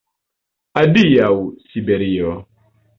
Adiaŭ, 0.83 1.31
Siberio!” 1.69 2.37